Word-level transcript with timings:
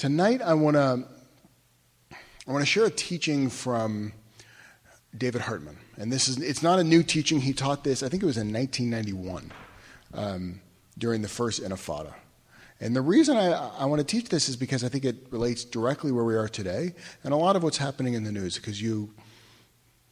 Tonight, 0.00 0.40
I 0.40 0.54
want 0.54 0.76
to 0.76 1.04
I 2.48 2.50
want 2.50 2.62
to 2.62 2.66
share 2.66 2.86
a 2.86 2.90
teaching 2.90 3.50
from 3.50 4.14
David 5.14 5.42
Hartman, 5.42 5.76
and 5.98 6.10
this 6.10 6.26
is 6.26 6.38
it's 6.38 6.62
not 6.62 6.78
a 6.78 6.84
new 6.84 7.02
teaching. 7.02 7.38
He 7.38 7.52
taught 7.52 7.84
this, 7.84 8.02
I 8.02 8.08
think 8.08 8.22
it 8.22 8.26
was 8.26 8.38
in 8.38 8.50
1991, 8.50 9.52
um, 10.14 10.62
during 10.96 11.20
the 11.20 11.28
first 11.28 11.62
Intifada. 11.62 12.14
And 12.80 12.96
the 12.96 13.02
reason 13.02 13.36
I, 13.36 13.50
I 13.52 13.84
want 13.84 14.00
to 14.00 14.06
teach 14.06 14.30
this 14.30 14.48
is 14.48 14.56
because 14.56 14.84
I 14.84 14.88
think 14.88 15.04
it 15.04 15.16
relates 15.28 15.64
directly 15.64 16.12
where 16.12 16.24
we 16.24 16.34
are 16.34 16.48
today, 16.48 16.94
and 17.22 17.34
a 17.34 17.36
lot 17.36 17.54
of 17.54 17.62
what's 17.62 17.76
happening 17.76 18.14
in 18.14 18.24
the 18.24 18.32
news. 18.32 18.56
Because 18.56 18.80
you, 18.80 19.12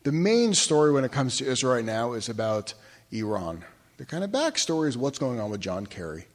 the 0.02 0.12
main 0.12 0.52
story 0.52 0.93
when 0.93 1.05
it 1.05 1.12
comes 1.12 1.39
to 1.39 1.46
Israel 1.46 1.73
right 1.77 1.84
now 1.86 2.12
is 2.12 2.29
about 2.29 2.75
Iran. 3.11 3.64
The 3.96 4.05
kind 4.05 4.23
of 4.23 4.29
backstory 4.29 4.89
is 4.89 4.98
what's 4.98 5.18
going 5.18 5.41
on 5.41 5.50
with 5.50 5.62
John 5.62 5.86
Kerry. 5.86 6.27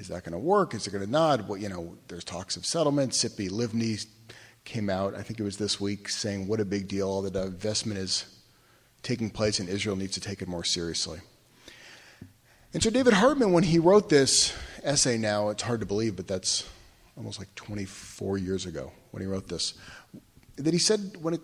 Is 0.00 0.08
that 0.08 0.24
going 0.24 0.32
to 0.32 0.38
work? 0.38 0.72
Is 0.74 0.86
it 0.86 0.92
going 0.92 1.04
to 1.04 1.10
nod? 1.10 1.46
Well, 1.46 1.58
you 1.58 1.68
know, 1.68 1.94
there's 2.08 2.24
talks 2.24 2.56
of 2.56 2.64
settlement. 2.64 3.12
Tzipi 3.12 3.50
Livni 3.50 4.06
came 4.64 4.88
out, 4.88 5.14
I 5.14 5.20
think 5.20 5.38
it 5.38 5.42
was 5.42 5.58
this 5.58 5.78
week, 5.78 6.08
saying 6.08 6.48
what 6.48 6.58
a 6.58 6.64
big 6.64 6.88
deal 6.88 7.06
all 7.06 7.20
the 7.20 7.30
divestment 7.30 7.98
is 7.98 8.24
taking 9.02 9.28
place 9.28 9.60
and 9.60 9.68
Israel 9.68 9.96
needs 9.96 10.14
to 10.14 10.20
take 10.22 10.40
it 10.40 10.48
more 10.48 10.64
seriously. 10.64 11.18
And 12.72 12.82
so 12.82 12.88
David 12.88 13.12
Hartman, 13.12 13.52
when 13.52 13.62
he 13.62 13.78
wrote 13.78 14.08
this 14.08 14.54
essay 14.82 15.18
now, 15.18 15.50
it's 15.50 15.62
hard 15.62 15.80
to 15.80 15.86
believe, 15.86 16.16
but 16.16 16.26
that's 16.26 16.66
almost 17.14 17.38
like 17.38 17.54
24 17.54 18.38
years 18.38 18.64
ago 18.64 18.92
when 19.10 19.20
he 19.20 19.26
wrote 19.26 19.48
this, 19.48 19.74
that 20.56 20.72
he 20.72 20.78
said 20.78 21.18
when 21.20 21.34
it, 21.34 21.42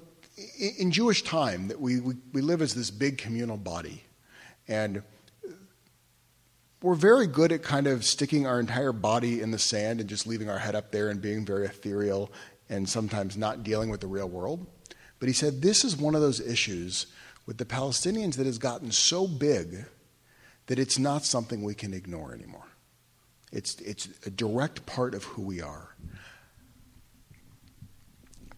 in 0.79 0.91
Jewish 0.91 1.23
time 1.25 1.69
that 1.69 1.79
we, 1.79 2.01
we, 2.01 2.15
we 2.33 2.41
live 2.41 2.63
as 2.63 2.73
this 2.73 2.91
big 2.91 3.19
communal 3.19 3.59
body. 3.59 4.03
And 4.67 5.03
we're 6.83 6.95
very 6.95 7.27
good 7.27 7.53
at 7.53 7.63
kind 7.63 7.87
of 7.87 8.05
sticking 8.05 8.47
our 8.47 8.61
entire 8.61 8.93
body 8.93 9.41
in 9.41 9.51
the 9.51 9.59
sand 9.59 10.01
and 10.01 10.09
just 10.09 10.27
leaving 10.27 10.51
our 10.51 10.59
head 10.59 10.75
up 10.75 10.93
there 10.93 11.09
and 11.09 11.23
being 11.23 11.45
very 11.45 11.65
ethereal 11.65 12.31
and 12.69 12.89
sometimes 12.89 13.37
not 13.37 13.63
dealing 13.63 13.91
with 13.91 14.01
the 14.01 14.07
real 14.07 14.29
world. 14.29 14.67
But 15.19 15.29
he 15.29 15.33
said 15.33 15.63
this 15.63 15.85
is 15.85 15.97
one 15.97 16.15
of 16.15 16.21
those 16.21 16.41
issues 16.41 17.07
with 17.47 17.59
the 17.59 17.65
Palestinians 17.65 18.37
that 18.37 18.47
has 18.47 18.59
gotten 18.59 18.91
so 18.91 19.27
big 19.27 19.87
that 20.67 20.79
it's 20.79 20.99
not 20.99 21.25
something 21.25 21.63
we 21.63 21.75
can 21.75 21.95
ignore 21.95 22.35
anymore. 22.35 22.67
It's, 23.53 23.77
it's 23.77 24.09
a 24.27 24.31
direct 24.31 24.85
part 24.85 25.15
of 25.15 25.25
who 25.25 25.43
we 25.43 25.63
are. 25.63 25.95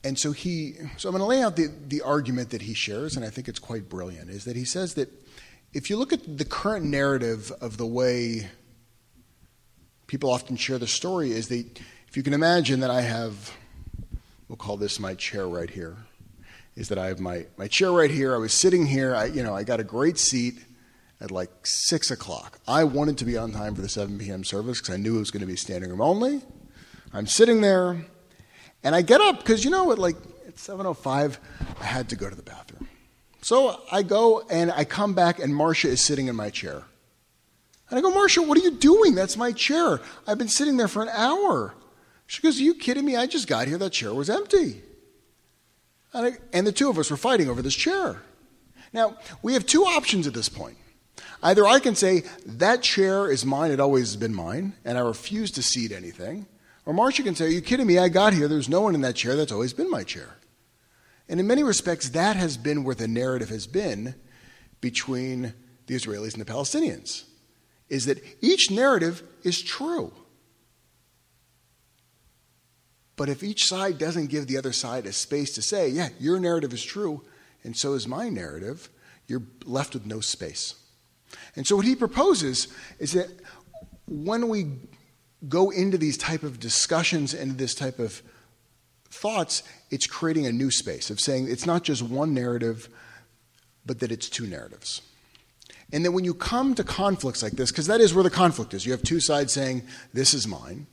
And 0.03 0.19
so 0.19 0.33
he, 0.33 0.75
so 0.97 1.09
I'm 1.09 1.13
going 1.17 1.21
to 1.21 1.27
lay 1.27 1.43
out 1.43 1.57
the, 1.57 1.69
the 1.87 2.03
argument 2.03 2.51
that 2.51 2.63
he 2.63 2.73
shares, 2.73 3.17
and 3.17 3.25
I 3.25 3.31
think 3.31 3.49
it's 3.49 3.59
quite 3.59 3.89
brilliant, 3.89 4.31
is 4.31 4.45
that 4.45 4.57
he 4.57 4.65
says 4.65 4.95
that 4.95 5.09
if 5.73 5.91
you 5.91 5.97
look 5.97 6.13
at 6.13 6.39
the 6.39 6.45
current 6.45 6.87
narrative 6.87 7.53
of 7.61 7.77
the 7.77 7.87
way 7.87 8.49
people 10.07 10.31
often 10.31 10.57
share 10.57 10.79
the 10.79 10.87
story, 10.87 11.33
is 11.33 11.49
that 11.49 11.81
if 12.09 12.17
you 12.17 12.23
can 12.23 12.33
imagine 12.33 12.81
that 12.81 12.91
I 12.91 13.03
have, 13.03 13.53
we'll 14.49 14.57
call 14.57 14.77
this 14.77 14.99
my 14.99 15.15
chair 15.15 15.47
right 15.47 15.69
here, 15.69 15.97
is 16.75 16.89
that 16.89 16.99
I 16.99 17.07
have 17.07 17.21
my, 17.21 17.47
my 17.59 17.69
chair 17.69 17.93
right 17.93 18.11
here. 18.11 18.35
I 18.35 18.39
was 18.39 18.55
sitting 18.55 18.87
here, 18.87 19.15
I, 19.15 19.27
you 19.27 19.43
know, 19.43 19.55
I 19.55 19.63
got 19.65 19.79
a 19.81 19.85
great 19.85 20.17
seat 20.17 20.65
at 21.21 21.31
like 21.31 21.67
6 21.67 22.11
o'clock. 22.11 22.59
I 22.67 22.85
wanted 22.85 23.19
to 23.19 23.25
be 23.25 23.37
on 23.37 23.53
time 23.53 23.75
for 23.75 23.83
the 23.83 23.89
7 23.89 24.19
p.m. 24.19 24.45
service 24.45 24.81
because 24.81 24.95
I 24.95 24.97
knew 24.97 25.17
it 25.17 25.21
was 25.21 25.31
going 25.31 25.41
to 25.41 25.47
be 25.47 25.57
standing 25.57 25.91
room 25.91 26.01
only. 26.01 26.41
I'm 27.13 27.27
sitting 27.27 27.61
there, 27.61 28.05
and 28.83 28.95
I 28.95 29.03
get 29.03 29.21
up 29.21 29.39
because, 29.39 29.65
you 29.65 29.71
know, 29.71 29.93
at 29.93 29.99
like 29.99 30.17
at 30.47 30.57
7.05, 30.57 31.37
I 31.81 31.85
had 31.85 32.09
to 32.09 32.17
go 32.17 32.31
to 32.31 32.37
the 32.37 32.43
bathroom. 32.43 32.89
So 33.41 33.81
I 33.91 34.03
go 34.03 34.43
and 34.51 34.71
I 34.73 34.85
come 34.85 35.15
back, 35.15 35.39
and 35.39 35.55
Marcia 35.55 35.89
is 35.89 36.05
sitting 36.05 36.27
in 36.27 36.37
my 36.37 36.51
chair. 36.51 36.85
And 37.91 37.99
I 37.99 38.03
go, 38.03 38.11
Marcia, 38.11 38.43
what 38.43 38.59
are 38.59 38.63
you 38.63 38.73
doing? 38.73 39.15
That's 39.15 39.37
my 39.37 39.53
chair. 39.53 40.01
I've 40.27 40.39
been 40.39 40.49
sitting 40.49 40.77
there 40.77 40.89
for 40.89 41.03
an 41.03 41.09
hour. 41.09 41.75
She 42.27 42.43
goes, 42.43 42.61
Are 42.61 42.63
you 42.63 42.75
kidding 42.75 43.05
me? 43.05 43.17
I 43.17 43.27
just 43.27 43.49
got 43.49 43.67
here. 43.67 43.79
That 43.79 43.93
chair 43.93 44.13
was 44.13 44.29
empty. 44.29 44.83
And, 46.13 46.27
I, 46.27 46.33
and 46.53 46.67
the 46.67 46.73
two 46.73 46.91
of 46.91 46.99
us 46.99 47.11
were 47.11 47.17
fighting 47.17 47.49
over 47.49 47.63
this 47.63 47.75
chair. 47.75 48.23
Now, 48.93 49.17
we 49.43 49.55
have 49.55 49.67
two 49.67 49.85
options 49.85 50.27
at 50.27 50.35
this 50.35 50.49
point. 50.49 50.77
Either 51.43 51.67
I 51.67 51.79
can 51.79 51.95
say, 51.95 52.25
That 52.45 52.83
chair 52.83 53.31
is 53.31 53.47
mine, 53.47 53.71
it 53.71 53.81
always 53.81 54.09
has 54.09 54.17
been 54.17 54.35
mine, 54.35 54.75
and 54.85 54.99
I 54.99 55.01
refuse 55.01 55.51
to 55.53 55.63
cede 55.63 55.93
anything. 55.93 56.47
Or 56.85 56.93
Marcia 56.93 57.23
can 57.23 57.35
say, 57.35 57.47
Are 57.47 57.49
you 57.49 57.63
kidding 57.63 57.87
me? 57.87 57.99
I 57.99 58.11
got 58.11 58.35
here. 58.35 58.49
There's 58.49 58.69
no 58.69 58.83
one 58.83 58.95
in 58.95 59.01
that 59.01 59.17
chair. 59.17 59.35
That's 59.35 59.53
always 59.53 59.73
been 59.73 59.91
my 59.91 60.05
chair. 60.05 60.37
And 61.29 61.39
in 61.39 61.47
many 61.47 61.63
respects, 61.63 62.11
that 62.11 62.37
has 62.37 62.57
been 62.57 62.85
where 62.85 62.95
the 62.95 63.09
narrative 63.09 63.51
has 63.51 63.67
been 63.67 64.15
between 64.81 65.53
the 65.87 65.95
Israelis 65.95 66.33
and 66.33 66.41
the 66.41 66.51
Palestinians, 66.51 67.25
is 67.89 68.07
that 68.07 68.23
each 68.41 68.71
narrative 68.71 69.23
is 69.43 69.63
true. 69.63 70.13
But 73.17 73.29
if 73.29 73.43
each 73.43 73.65
side 73.65 73.99
doesn't 73.99 74.27
give 74.27 74.47
the 74.47 74.59
other 74.59 74.73
side 74.73 75.07
a 75.07 75.13
space 75.13 75.53
to 75.55 75.63
say, 75.63 75.89
yeah, 75.89 76.11
your 76.21 76.39
narrative 76.39 76.73
is 76.73 76.85
true, 76.85 77.23
and 77.65 77.77
so 77.77 77.95
is 77.95 78.07
my 78.07 78.29
narrative, 78.29 78.89
you're 79.27 79.43
left 79.65 79.95
with 79.95 80.07
no 80.07 80.21
space. 80.21 80.75
And 81.57 81.67
so 81.67 81.77
what 81.77 81.85
he 81.85 81.97
proposes 81.97 82.69
is 82.99 83.13
that 83.13 83.29
when 84.07 84.49
we 84.49 84.67
go 85.49 85.71
into 85.71 85.99
these 85.99 86.17
type 86.17 86.43
of 86.43 86.61
discussions 86.61 87.35
and 87.35 87.59
this 87.59 87.75
type 87.75 87.99
of 87.99 88.23
thoughts, 89.11 89.63
it's 89.91 90.07
creating 90.07 90.47
a 90.47 90.53
new 90.53 90.71
space 90.71 91.11
of 91.11 91.21
saying 91.21 91.49
it's 91.49 91.67
not 91.67 91.83
just 91.83 92.03
one 92.03 92.35
narrative, 92.35 92.89
but 93.85 94.01
that 94.01 94.13
it's 94.13 94.29
two 94.29 94.47
narratives. 94.47 95.03
And 95.93 96.05
that 96.05 96.13
when 96.13 96.25
you 96.25 96.35
come 96.35 96.75
to 96.75 96.85
conflicts 96.85 97.43
like 97.43 97.53
this, 97.53 97.71
because 97.71 97.87
that 97.87 98.01
is 98.01 98.13
where 98.13 98.25
the 98.25 98.31
conflict 98.31 98.75
is, 98.75 98.85
you 98.85 98.93
have 98.93 99.03
two 99.03 99.21
sides 99.21 99.53
saying, 99.53 99.83
This 100.13 100.35
is 100.35 100.47
mine. 100.47 100.87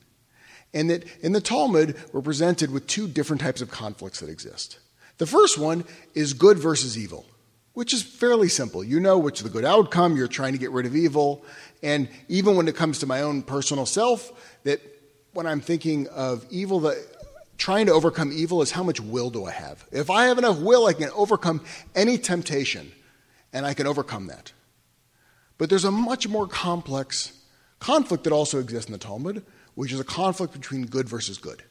And 0.72 0.90
that 0.90 1.04
in 1.20 1.32
the 1.32 1.40
Talmud, 1.40 1.96
we're 2.12 2.22
presented 2.22 2.70
with 2.70 2.86
two 2.86 3.06
different 3.06 3.40
types 3.42 3.60
of 3.60 3.70
conflicts 3.70 4.20
that 4.20 4.30
exist. 4.30 4.78
The 5.18 5.26
first 5.26 5.58
one 5.58 5.84
is 6.14 6.32
good 6.32 6.58
versus 6.58 6.98
evil, 6.98 7.24
which 7.72 7.94
is 7.94 8.02
fairly 8.02 8.48
simple. 8.48 8.84
You 8.84 9.00
know 9.00 9.18
which 9.18 9.40
the 9.40 9.48
good 9.48 9.64
outcome, 9.64 10.16
you're 10.16 10.28
trying 10.28 10.52
to 10.52 10.58
get 10.58 10.70
rid 10.72 10.86
of 10.86 10.94
evil. 10.94 11.44
And 11.82 12.08
even 12.28 12.56
when 12.56 12.68
it 12.68 12.76
comes 12.76 12.98
to 12.98 13.06
my 13.06 13.22
own 13.22 13.42
personal 13.42 13.86
self, 13.86 14.32
that 14.64 14.80
when 15.32 15.46
I'm 15.46 15.60
thinking 15.60 16.08
of 16.08 16.46
evil, 16.50 16.80
that 16.80 16.96
trying 17.58 17.86
to 17.86 17.92
overcome 17.92 18.32
evil 18.32 18.62
is 18.62 18.72
how 18.72 18.82
much 18.82 19.00
will 19.00 19.30
do 19.30 19.44
I 19.44 19.50
have? 19.50 19.86
If 19.90 20.10
I 20.10 20.26
have 20.26 20.38
enough 20.38 20.58
will, 20.58 20.86
I 20.86 20.92
can 20.92 21.10
overcome 21.10 21.62
any 21.94 22.18
temptation, 22.18 22.92
and 23.52 23.64
I 23.64 23.74
can 23.74 23.86
overcome 23.86 24.26
that. 24.26 24.52
But 25.58 25.70
there's 25.70 25.84
a 25.84 25.90
much 25.90 26.28
more 26.28 26.46
complex 26.46 27.32
conflict 27.78 28.24
that 28.24 28.32
also 28.32 28.58
exists 28.58 28.88
in 28.88 28.92
the 28.92 28.98
Talmud, 28.98 29.44
which 29.74 29.92
is 29.92 30.00
a 30.00 30.04
conflict 30.04 30.52
between 30.52 30.86
good 30.86 31.08
versus 31.08 31.38
good. 31.38 31.62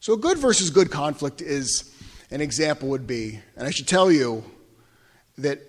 So, 0.00 0.12
a 0.12 0.18
good 0.18 0.38
versus 0.38 0.70
good 0.70 0.90
conflict 0.90 1.40
is 1.40 1.92
an 2.30 2.40
example 2.40 2.88
would 2.90 3.06
be, 3.06 3.40
and 3.56 3.66
I 3.66 3.70
should 3.70 3.88
tell 3.88 4.10
you 4.10 4.44
that 5.38 5.60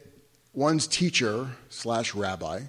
one's 0.54 0.88
teacher 0.88 1.50
slash 1.70 2.16
rabbi 2.16 2.62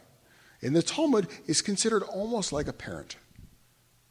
in 0.61 0.73
the 0.73 0.83
Talmud 0.83 1.29
is 1.47 1.61
considered 1.61 2.03
almost 2.03 2.53
like 2.53 2.69
a 2.69 2.73
parent. 2.73 3.17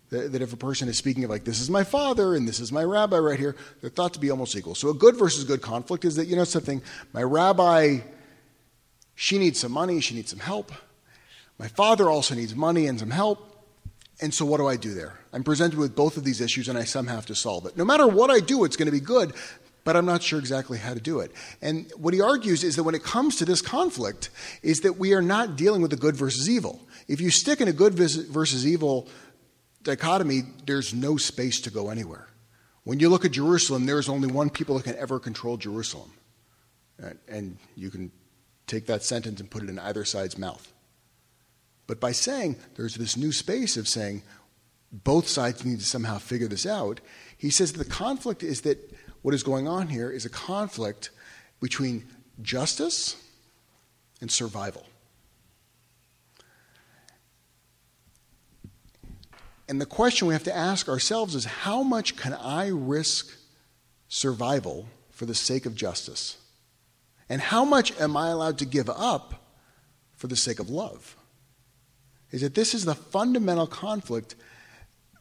That, 0.09 0.31
that 0.31 0.41
if 0.41 0.53
a 0.53 0.57
person 0.57 0.87
is 0.87 0.97
speaking 0.97 1.25
of, 1.25 1.29
like, 1.29 1.43
this 1.43 1.59
is 1.59 1.69
my 1.69 1.83
father 1.83 2.33
and 2.33 2.47
this 2.47 2.61
is 2.61 2.71
my 2.71 2.83
rabbi 2.83 3.17
right 3.17 3.37
here, 3.37 3.57
they're 3.81 3.89
thought 3.89 4.13
to 4.13 4.19
be 4.19 4.31
almost 4.31 4.55
equal. 4.55 4.73
So, 4.73 4.89
a 4.89 4.93
good 4.93 5.17
versus 5.17 5.43
good 5.43 5.61
conflict 5.61 6.05
is 6.05 6.15
that, 6.15 6.27
you 6.27 6.35
know, 6.37 6.45
something, 6.45 6.81
my 7.11 7.23
rabbi, 7.23 7.99
she 9.15 9.37
needs 9.37 9.59
some 9.59 9.73
money, 9.73 9.99
she 9.99 10.15
needs 10.15 10.29
some 10.29 10.39
help. 10.39 10.71
My 11.59 11.67
father 11.67 12.09
also 12.09 12.35
needs 12.35 12.55
money 12.55 12.87
and 12.87 12.99
some 12.99 13.09
help. 13.09 13.43
And 14.21 14.33
so, 14.33 14.45
what 14.45 14.57
do 14.57 14.67
I 14.67 14.77
do 14.77 14.93
there? 14.93 15.19
I'm 15.33 15.43
presented 15.43 15.77
with 15.77 15.95
both 15.95 16.17
of 16.17 16.23
these 16.23 16.41
issues 16.41 16.69
and 16.69 16.77
I 16.77 16.85
somehow 16.85 17.15
have 17.15 17.25
to 17.27 17.35
solve 17.35 17.65
it. 17.65 17.75
No 17.75 17.85
matter 17.85 18.07
what 18.07 18.31
I 18.31 18.39
do, 18.39 18.63
it's 18.63 18.77
going 18.77 18.87
to 18.87 18.91
be 18.91 18.99
good, 18.99 19.33
but 19.83 19.95
I'm 19.95 20.05
not 20.05 20.23
sure 20.23 20.39
exactly 20.39 20.77
how 20.77 20.93
to 20.93 20.99
do 20.99 21.19
it. 21.19 21.31
And 21.61 21.91
what 21.95 22.13
he 22.13 22.21
argues 22.21 22.63
is 22.63 22.75
that 22.75 22.83
when 22.83 22.95
it 22.95 23.03
comes 23.03 23.35
to 23.37 23.45
this 23.45 23.61
conflict, 23.61 24.29
is 24.63 24.81
that 24.81 24.97
we 24.97 25.13
are 25.13 25.21
not 25.21 25.55
dealing 25.55 25.81
with 25.81 25.91
the 25.91 25.97
good 25.97 26.15
versus 26.15 26.49
evil. 26.49 26.81
If 27.07 27.21
you 27.21 27.29
stick 27.29 27.61
in 27.61 27.67
a 27.67 27.73
good 27.73 27.93
versus 27.93 28.67
evil 28.67 29.07
dichotomy, 29.87 30.43
there's 30.65 30.93
no 30.93 31.17
space 31.17 31.61
to 31.61 31.71
go 31.71 31.89
anywhere. 31.89 32.27
When 32.83 32.99
you 32.99 33.09
look 33.09 33.25
at 33.25 33.31
Jerusalem, 33.31 33.85
there's 33.85 34.09
only 34.09 34.27
one 34.27 34.49
people 34.49 34.75
that 34.75 34.83
can 34.83 34.97
ever 34.97 35.19
control 35.19 35.57
Jerusalem. 35.57 36.11
Uh, 37.01 37.11
and 37.27 37.57
you 37.75 37.89
can 37.89 38.11
take 38.67 38.85
that 38.87 39.03
sentence 39.03 39.39
and 39.39 39.49
put 39.49 39.63
it 39.63 39.69
in 39.69 39.79
either 39.79 40.03
side's 40.03 40.37
mouth. 40.37 40.73
But 41.87 41.99
by 42.01 42.11
saying 42.11 42.57
there's 42.75 42.95
this 42.95 43.15
new 43.15 43.31
space 43.31 43.77
of 43.77 43.87
saying 43.87 44.23
both 44.91 45.27
sides 45.27 45.63
need 45.63 45.79
to 45.79 45.85
somehow 45.85 46.17
figure 46.17 46.47
this 46.47 46.65
out, 46.65 46.99
he 47.37 47.49
says 47.49 47.71
the 47.71 47.85
conflict 47.85 48.43
is 48.43 48.61
that 48.61 48.77
what 49.21 49.33
is 49.33 49.43
going 49.43 49.67
on 49.67 49.87
here 49.87 50.09
is 50.09 50.25
a 50.25 50.29
conflict 50.29 51.11
between 51.61 52.05
justice 52.41 53.15
and 54.19 54.29
survival. 54.29 54.85
And 59.67 59.81
the 59.81 59.85
question 59.85 60.27
we 60.27 60.33
have 60.33 60.43
to 60.45 60.55
ask 60.55 60.87
ourselves 60.87 61.35
is 61.35 61.45
how 61.45 61.83
much 61.83 62.15
can 62.15 62.33
I 62.33 62.67
risk 62.67 63.37
survival 64.07 64.87
for 65.11 65.25
the 65.25 65.35
sake 65.35 65.65
of 65.65 65.75
justice? 65.75 66.37
And 67.29 67.41
how 67.41 67.65
much 67.65 67.99
am 67.99 68.15
I 68.15 68.29
allowed 68.29 68.57
to 68.59 68.65
give 68.65 68.89
up 68.89 69.51
for 70.15 70.27
the 70.27 70.37
sake 70.37 70.59
of 70.59 70.69
love? 70.69 71.17
Is 72.31 72.41
that 72.41 72.55
this 72.55 72.73
is 72.73 72.85
the 72.85 72.95
fundamental 72.95 73.67
conflict 73.67 74.35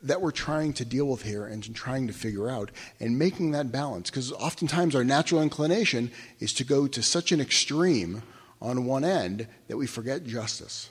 that 0.03 0.21
we're 0.21 0.31
trying 0.31 0.73
to 0.75 0.85
deal 0.85 1.07
with 1.07 1.23
here 1.23 1.47
and 1.47 1.75
trying 1.75 2.07
to 2.07 2.13
figure 2.13 2.49
out 2.49 2.71
and 3.01 3.19
making 3.19 3.53
that 3.53 3.73
balance. 3.73 4.11
Because 4.11 4.33
oftentimes 4.33 4.95
our 4.95 5.05
natural 5.05 5.43
inclination 5.43 6.11
is 6.39 6.53
to 6.55 6.65
go 6.65 6.87
to 6.87 7.03
such 7.03 7.33
an 7.33 7.41
extreme 7.41 8.23
on 8.61 8.85
one 8.85 9.05
end 9.05 9.47
that 9.69 9.77
we 9.77 9.87
forget 9.87 10.25
justice. 10.25 10.91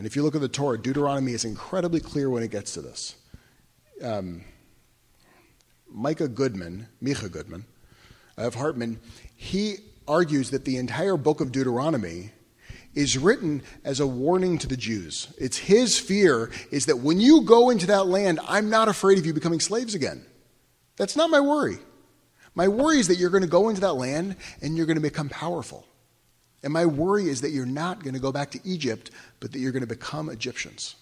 And 0.00 0.06
if 0.06 0.16
you 0.16 0.22
look 0.22 0.34
at 0.34 0.40
the 0.40 0.48
Torah, 0.48 0.80
Deuteronomy 0.80 1.34
is 1.34 1.44
incredibly 1.44 2.00
clear 2.00 2.30
when 2.30 2.42
it 2.42 2.50
gets 2.50 2.72
to 2.72 2.80
this. 2.80 3.16
Um, 4.02 4.44
Micah 5.90 6.26
Goodman, 6.26 6.88
Micha 7.02 7.30
Goodman 7.30 7.66
of 8.38 8.54
Hartman, 8.54 8.98
he 9.36 9.76
argues 10.08 10.52
that 10.52 10.64
the 10.64 10.78
entire 10.78 11.18
book 11.18 11.42
of 11.42 11.52
Deuteronomy 11.52 12.30
is 12.94 13.18
written 13.18 13.62
as 13.84 14.00
a 14.00 14.06
warning 14.06 14.56
to 14.60 14.66
the 14.66 14.76
Jews. 14.78 15.34
It's 15.36 15.58
his 15.58 15.98
fear 15.98 16.50
is 16.70 16.86
that 16.86 17.00
when 17.00 17.20
you 17.20 17.42
go 17.42 17.68
into 17.68 17.86
that 17.88 18.06
land, 18.06 18.40
I'm 18.48 18.70
not 18.70 18.88
afraid 18.88 19.18
of 19.18 19.26
you 19.26 19.34
becoming 19.34 19.60
slaves 19.60 19.94
again. 19.94 20.24
That's 20.96 21.14
not 21.14 21.28
my 21.28 21.40
worry. 21.40 21.76
My 22.54 22.68
worry 22.68 23.00
is 23.00 23.08
that 23.08 23.16
you're 23.16 23.28
going 23.28 23.42
to 23.42 23.50
go 23.50 23.68
into 23.68 23.82
that 23.82 23.92
land 23.92 24.36
and 24.62 24.78
you're 24.78 24.86
going 24.86 24.96
to 24.96 25.02
become 25.02 25.28
powerful. 25.28 25.86
And 26.62 26.72
my 26.72 26.84
worry 26.86 27.28
is 27.28 27.40
that 27.40 27.50
you're 27.50 27.66
not 27.66 28.02
going 28.02 28.14
to 28.14 28.20
go 28.20 28.32
back 28.32 28.50
to 28.50 28.60
Egypt, 28.64 29.10
but 29.40 29.52
that 29.52 29.58
you're 29.58 29.72
going 29.72 29.80
to 29.82 29.86
become 29.86 30.28
Egyptians. 30.28 30.94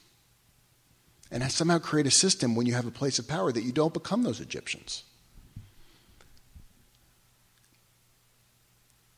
And 1.30 1.42
somehow 1.50 1.78
create 1.78 2.06
a 2.06 2.10
system 2.10 2.54
when 2.54 2.66
you 2.66 2.74
have 2.74 2.86
a 2.86 2.90
place 2.90 3.18
of 3.18 3.28
power 3.28 3.52
that 3.52 3.64
you 3.64 3.72
don't 3.72 3.92
become 3.92 4.22
those 4.22 4.40
Egyptians. 4.40 5.02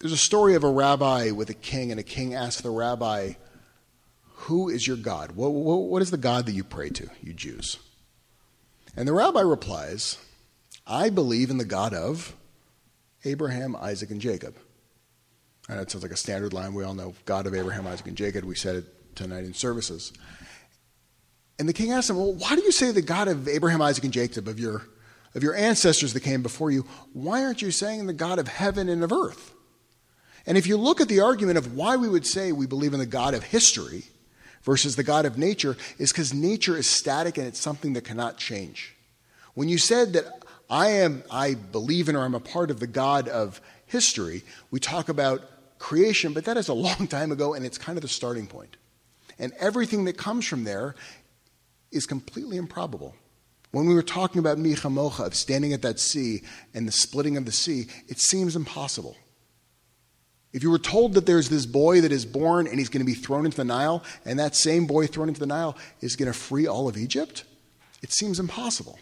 There's 0.00 0.12
a 0.12 0.16
story 0.16 0.54
of 0.54 0.64
a 0.64 0.70
rabbi 0.70 1.30
with 1.30 1.50
a 1.50 1.54
king, 1.54 1.90
and 1.90 2.00
a 2.00 2.02
king 2.02 2.34
asks 2.34 2.62
the 2.62 2.70
rabbi, 2.70 3.34
Who 4.32 4.70
is 4.70 4.86
your 4.86 4.96
God? 4.96 5.32
What, 5.32 5.52
what, 5.52 5.76
what 5.76 6.02
is 6.02 6.10
the 6.10 6.16
God 6.16 6.46
that 6.46 6.52
you 6.52 6.64
pray 6.64 6.88
to, 6.88 7.10
you 7.22 7.34
Jews? 7.34 7.76
And 8.96 9.06
the 9.06 9.12
rabbi 9.12 9.42
replies, 9.42 10.16
I 10.86 11.10
believe 11.10 11.50
in 11.50 11.58
the 11.58 11.66
God 11.66 11.92
of 11.92 12.34
Abraham, 13.24 13.76
Isaac, 13.76 14.10
and 14.10 14.20
Jacob. 14.20 14.56
And 15.70 15.78
that 15.78 15.88
sounds 15.88 16.02
like 16.02 16.10
a 16.10 16.16
standard 16.16 16.52
line. 16.52 16.74
We 16.74 16.82
all 16.82 16.94
know 16.94 17.14
God 17.26 17.46
of 17.46 17.54
Abraham, 17.54 17.86
Isaac, 17.86 18.08
and 18.08 18.16
Jacob. 18.16 18.42
We 18.44 18.56
said 18.56 18.74
it 18.74 19.14
tonight 19.14 19.44
in 19.44 19.54
services. 19.54 20.12
And 21.60 21.68
the 21.68 21.72
king 21.72 21.92
asked 21.92 22.10
him, 22.10 22.16
Well, 22.16 22.32
why 22.32 22.56
do 22.56 22.62
you 22.62 22.72
say 22.72 22.90
the 22.90 23.00
God 23.00 23.28
of 23.28 23.46
Abraham, 23.46 23.80
Isaac, 23.80 24.02
and 24.02 24.12
Jacob, 24.12 24.48
of 24.48 24.58
your, 24.58 24.82
of 25.32 25.44
your 25.44 25.54
ancestors 25.54 26.12
that 26.12 26.24
came 26.24 26.42
before 26.42 26.72
you? 26.72 26.86
Why 27.12 27.44
aren't 27.44 27.62
you 27.62 27.70
saying 27.70 28.06
the 28.06 28.12
God 28.12 28.40
of 28.40 28.48
heaven 28.48 28.88
and 28.88 29.04
of 29.04 29.12
earth? 29.12 29.54
And 30.44 30.58
if 30.58 30.66
you 30.66 30.76
look 30.76 31.00
at 31.00 31.06
the 31.06 31.20
argument 31.20 31.56
of 31.56 31.76
why 31.76 31.94
we 31.94 32.08
would 32.08 32.26
say 32.26 32.50
we 32.50 32.66
believe 32.66 32.92
in 32.92 32.98
the 32.98 33.06
God 33.06 33.34
of 33.34 33.44
history 33.44 34.02
versus 34.62 34.96
the 34.96 35.04
God 35.04 35.24
of 35.24 35.38
nature, 35.38 35.76
is 35.98 36.10
because 36.10 36.34
nature 36.34 36.76
is 36.76 36.88
static 36.88 37.38
and 37.38 37.46
it's 37.46 37.60
something 37.60 37.92
that 37.92 38.02
cannot 38.02 38.38
change. 38.38 38.96
When 39.54 39.68
you 39.68 39.78
said 39.78 40.14
that 40.14 40.24
I 40.68 40.88
am, 40.88 41.22
I 41.30 41.54
believe 41.54 42.08
in 42.08 42.16
or 42.16 42.24
I'm 42.24 42.34
a 42.34 42.40
part 42.40 42.72
of 42.72 42.80
the 42.80 42.88
God 42.88 43.28
of 43.28 43.60
history, 43.86 44.42
we 44.72 44.80
talk 44.80 45.08
about 45.08 45.42
creation, 45.80 46.32
but 46.32 46.44
that 46.44 46.56
is 46.56 46.68
a 46.68 46.74
long 46.74 47.06
time 47.08 47.32
ago 47.32 47.54
and 47.54 47.66
it's 47.66 47.78
kind 47.78 47.98
of 47.98 48.02
the 48.02 48.08
starting 48.08 48.46
point. 48.46 48.76
And 49.40 49.52
everything 49.58 50.04
that 50.04 50.16
comes 50.16 50.46
from 50.46 50.62
there 50.62 50.94
is 51.90 52.06
completely 52.06 52.56
improbable. 52.56 53.16
When 53.72 53.86
we 53.86 53.94
were 53.94 54.02
talking 54.02 54.38
about 54.38 54.58
Mi 54.58 54.74
Chamocha, 54.74 55.26
of 55.26 55.34
standing 55.34 55.72
at 55.72 55.82
that 55.82 55.98
sea 55.98 56.42
and 56.74 56.86
the 56.86 56.92
splitting 56.92 57.36
of 57.36 57.46
the 57.46 57.52
sea, 57.52 57.86
it 58.08 58.20
seems 58.20 58.54
impossible. 58.54 59.16
If 60.52 60.64
you 60.64 60.70
were 60.70 60.78
told 60.78 61.14
that 61.14 61.26
there's 61.26 61.48
this 61.48 61.66
boy 61.66 62.00
that 62.00 62.10
is 62.10 62.26
born 62.26 62.66
and 62.66 62.78
he's 62.78 62.88
going 62.88 63.04
to 63.04 63.10
be 63.10 63.14
thrown 63.14 63.44
into 63.44 63.56
the 63.56 63.64
Nile, 63.64 64.02
and 64.24 64.38
that 64.38 64.56
same 64.56 64.86
boy 64.86 65.06
thrown 65.06 65.28
into 65.28 65.40
the 65.40 65.46
Nile 65.46 65.76
is 66.00 66.16
going 66.16 66.30
to 66.30 66.36
free 66.36 66.66
all 66.66 66.88
of 66.88 66.96
Egypt, 66.96 67.44
it 68.02 68.12
seems 68.12 68.40
impossible. 68.40 68.98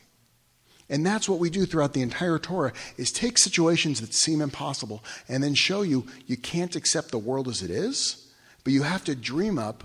And 0.91 1.05
that's 1.05 1.29
what 1.29 1.39
we 1.39 1.51
do 1.51 1.67
throughout 1.67 1.93
the 1.93 2.03
entire 2.03 2.39
Torah 2.39 2.73
is 2.97 3.13
take 3.13 3.39
situations 3.39 4.01
that 4.01 4.15
seem 4.15 4.41
impossible 4.41 5.05
and 5.29 5.43
then 5.43 5.55
show 5.55 5.83
you 5.83 6.07
you 6.27 6.37
can't 6.37 6.75
accept 6.77 7.11
the 7.11 7.19
world 7.19 7.47
as 7.49 7.63
it 7.63 7.71
is, 7.71 8.33
but 8.65 8.73
you 8.73 8.83
have 8.83 9.05
to 9.05 9.15
dream 9.15 9.59
up 9.59 9.85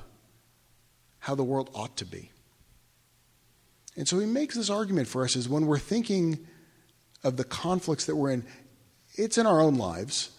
how 1.20 1.36
the 1.36 1.44
world 1.44 1.70
ought 1.74 1.98
to 1.98 2.06
be. 2.06 2.32
And 3.96 4.08
so 4.08 4.20
he 4.20 4.26
makes 4.26 4.56
this 4.56 4.70
argument 4.70 5.08
for 5.08 5.24
us 5.24 5.36
is 5.36 5.48
when 5.48 5.68
we're 5.68 5.78
thinking 5.78 6.40
of 7.24 7.38
the 7.38 7.44
conflicts 7.44 8.06
that 8.06 8.16
we're 8.16 8.32
in, 8.32 8.46
it's 9.16 9.38
in 9.38 9.46
our 9.46 9.62
own 9.62 9.76
lives, 9.76 10.32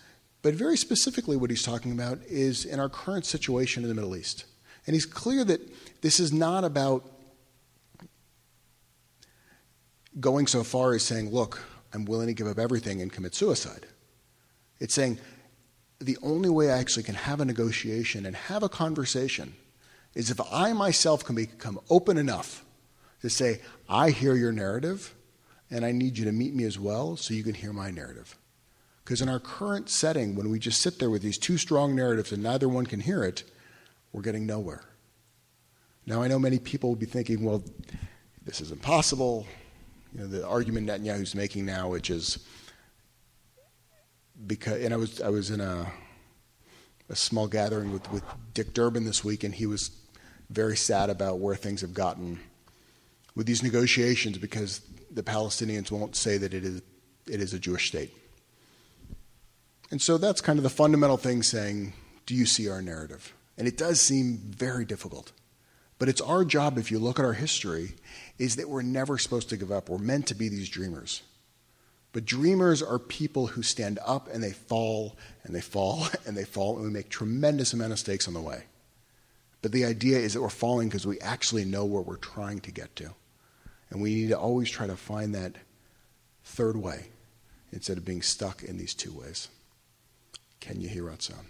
but 0.42 0.54
very 0.54 0.76
specifically, 0.76 1.36
what 1.38 1.48
he's 1.48 1.62
talking 1.62 1.92
about 1.92 2.18
is 2.28 2.66
in 2.66 2.78
our 2.78 2.90
current 2.90 3.24
situation 3.24 3.82
in 3.82 3.88
the 3.88 3.94
Middle 3.94 4.14
East. 4.14 4.44
And 4.86 4.92
he's 4.92 5.06
clear 5.06 5.42
that 5.44 5.60
this 6.02 6.20
is 6.20 6.34
not 6.34 6.64
about 6.64 7.10
going 10.20 10.46
so 10.46 10.62
far 10.62 10.94
as 10.94 11.02
saying, 11.02 11.30
look, 11.30 11.62
I'm 11.92 12.04
willing 12.04 12.26
to 12.26 12.34
give 12.34 12.46
up 12.46 12.58
everything 12.58 13.02
and 13.02 13.12
commit 13.12 13.34
suicide. 13.34 13.86
It's 14.80 14.94
saying 14.94 15.18
the 16.00 16.18
only 16.22 16.50
way 16.50 16.70
I 16.70 16.78
actually 16.78 17.04
can 17.04 17.14
have 17.14 17.40
a 17.40 17.44
negotiation 17.44 18.26
and 18.26 18.36
have 18.36 18.62
a 18.62 18.68
conversation 18.68 19.54
is 20.14 20.30
if 20.30 20.40
I 20.52 20.72
myself 20.72 21.24
can 21.24 21.34
become 21.34 21.80
open 21.90 22.18
enough 22.18 22.64
to 23.22 23.30
say, 23.30 23.60
I 23.88 24.10
hear 24.10 24.34
your 24.34 24.52
narrative 24.52 25.14
and 25.70 25.84
I 25.84 25.92
need 25.92 26.18
you 26.18 26.24
to 26.26 26.32
meet 26.32 26.54
me 26.54 26.64
as 26.64 26.78
well 26.78 27.16
so 27.16 27.34
you 27.34 27.42
can 27.42 27.54
hear 27.54 27.72
my 27.72 27.90
narrative. 27.90 28.36
Because 29.04 29.20
in 29.20 29.28
our 29.28 29.40
current 29.40 29.90
setting, 29.90 30.34
when 30.34 30.50
we 30.50 30.58
just 30.58 30.80
sit 30.80 30.98
there 30.98 31.10
with 31.10 31.22
these 31.22 31.38
two 31.38 31.58
strong 31.58 31.94
narratives 31.94 32.32
and 32.32 32.42
neither 32.42 32.68
one 32.68 32.86
can 32.86 33.00
hear 33.00 33.24
it, 33.24 33.44
we're 34.12 34.22
getting 34.22 34.46
nowhere. 34.46 34.84
Now, 36.06 36.22
I 36.22 36.28
know 36.28 36.38
many 36.38 36.58
people 36.58 36.90
will 36.90 36.96
be 36.96 37.06
thinking, 37.06 37.44
well, 37.44 37.62
this 38.44 38.60
is 38.60 38.70
impossible. 38.70 39.46
You 40.14 40.20
know, 40.20 40.26
the 40.28 40.46
argument 40.46 40.86
Netanyahu's 40.86 41.34
making 41.34 41.66
now, 41.66 41.88
which 41.88 42.08
is 42.08 42.38
because, 44.46 44.82
and 44.82 44.94
I 44.94 44.96
was, 44.96 45.20
I 45.20 45.28
was 45.28 45.50
in 45.50 45.60
a, 45.60 45.90
a 47.08 47.16
small 47.16 47.48
gathering 47.48 47.92
with, 47.92 48.10
with 48.12 48.22
Dick 48.52 48.74
Durbin 48.74 49.04
this 49.04 49.24
week, 49.24 49.42
and 49.42 49.54
he 49.54 49.66
was 49.66 49.90
very 50.50 50.76
sad 50.76 51.10
about 51.10 51.40
where 51.40 51.56
things 51.56 51.80
have 51.80 51.94
gotten 51.94 52.38
with 53.34 53.46
these 53.46 53.62
negotiations 53.62 54.38
because 54.38 54.80
the 55.10 55.22
Palestinians 55.22 55.90
won't 55.90 56.14
say 56.14 56.38
that 56.38 56.54
it 56.54 56.64
is, 56.64 56.82
it 57.28 57.40
is 57.40 57.52
a 57.52 57.58
Jewish 57.58 57.88
state. 57.88 58.12
And 59.90 60.00
so 60.00 60.16
that's 60.18 60.40
kind 60.40 60.58
of 60.58 60.62
the 60.62 60.70
fundamental 60.70 61.16
thing 61.16 61.42
saying, 61.42 61.92
do 62.26 62.34
you 62.34 62.46
see 62.46 62.68
our 62.68 62.82
narrative? 62.82 63.34
And 63.58 63.66
it 63.66 63.76
does 63.76 64.00
seem 64.00 64.38
very 64.38 64.84
difficult. 64.84 65.32
But 65.98 66.08
it's 66.08 66.20
our 66.20 66.44
job, 66.44 66.76
if 66.78 66.90
you 66.90 66.98
look 66.98 67.18
at 67.18 67.24
our 67.24 67.34
history, 67.34 67.94
is 68.38 68.56
that 68.56 68.68
we're 68.68 68.82
never 68.82 69.16
supposed 69.18 69.48
to 69.50 69.56
give 69.56 69.70
up. 69.70 69.88
We're 69.88 69.98
meant 69.98 70.26
to 70.28 70.34
be 70.34 70.48
these 70.48 70.68
dreamers. 70.68 71.22
But 72.12 72.24
dreamers 72.24 72.82
are 72.82 72.98
people 72.98 73.48
who 73.48 73.62
stand 73.62 73.98
up 74.04 74.28
and 74.32 74.42
they 74.42 74.52
fall 74.52 75.16
and 75.42 75.54
they 75.54 75.60
fall 75.60 76.06
and 76.26 76.36
they 76.36 76.44
fall, 76.44 76.76
and 76.76 76.84
we 76.84 76.90
make 76.90 77.08
tremendous 77.08 77.72
amount 77.72 77.86
of 77.86 77.94
mistakes 77.94 78.28
on 78.28 78.34
the 78.34 78.40
way. 78.40 78.64
But 79.62 79.72
the 79.72 79.84
idea 79.84 80.18
is 80.18 80.34
that 80.34 80.42
we're 80.42 80.50
falling 80.50 80.88
because 80.88 81.06
we 81.06 81.18
actually 81.20 81.64
know 81.64 81.84
where 81.84 82.02
we're 82.02 82.16
trying 82.16 82.60
to 82.60 82.70
get 82.70 82.94
to. 82.96 83.14
And 83.90 84.02
we 84.02 84.14
need 84.14 84.28
to 84.28 84.38
always 84.38 84.68
try 84.68 84.86
to 84.86 84.96
find 84.96 85.34
that 85.34 85.56
third 86.44 86.76
way 86.76 87.06
instead 87.72 87.96
of 87.96 88.04
being 88.04 88.22
stuck 88.22 88.62
in 88.62 88.76
these 88.76 88.94
two 88.94 89.12
ways. 89.12 89.48
Can 90.60 90.80
you 90.80 90.88
hear 90.88 91.04
that 91.04 91.22
sound? 91.22 91.46